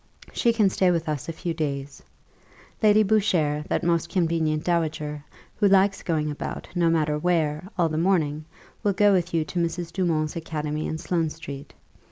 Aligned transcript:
She 0.33 0.51
can 0.51 0.71
stay 0.71 0.89
with 0.89 1.07
us 1.07 1.29
a 1.29 1.31
few 1.31 1.53
days. 1.53 2.01
Lady 2.81 3.03
Boucher, 3.03 3.63
that 3.69 3.83
most 3.83 4.09
convenient 4.09 4.63
dowager, 4.63 5.23
who 5.57 5.67
likes 5.67 6.01
going 6.01 6.31
about, 6.31 6.67
no 6.73 6.89
matter 6.89 7.19
where, 7.19 7.67
all 7.77 7.87
the 7.87 7.99
morning, 7.99 8.45
will 8.81 8.93
go 8.93 9.13
with 9.13 9.31
you 9.31 9.45
to 9.45 9.59
Mrs. 9.59 9.93
Dumont's 9.93 10.35
academy 10.35 10.87
in 10.87 10.97
Sloane 10.97 11.29
street. 11.29 11.75